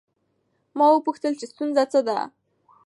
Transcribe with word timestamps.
ما 0.77 0.85
وپوښتل 0.91 1.33
چې 1.39 1.45
ستونزه 1.51 1.83
څه 1.91 1.99
ده؟ 2.07 2.17